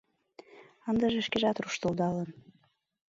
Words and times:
Ындыже 0.89 1.19
шкежат 1.27 1.57
руштылдалын. 1.63 2.29